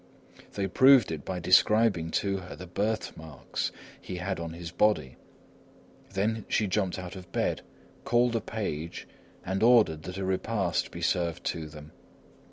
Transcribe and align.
They 0.53 0.65
proved 0.67 1.11
it 1.11 1.23
by 1.23 1.37
describing 1.39 2.09
to 2.25 2.37
her 2.37 2.55
the 2.55 2.65
birthmarks 2.65 3.71
he 4.01 4.15
had 4.15 4.39
on 4.39 4.53
his 4.53 4.71
body. 4.71 5.15
Then 6.13 6.43
she 6.47 6.65
jumped 6.65 6.97
out 6.97 7.15
of 7.15 7.31
bed, 7.31 7.61
called 8.03 8.35
a 8.35 8.41
page, 8.41 9.07
and 9.45 9.61
ordered 9.61 10.01
that 10.09 10.17
a 10.17 10.25
repast 10.25 10.89
be 10.89 11.01
served 11.01 11.43
to 11.53 11.67
them. 11.69 11.91